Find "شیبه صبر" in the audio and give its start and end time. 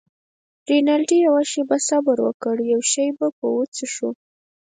1.51-2.17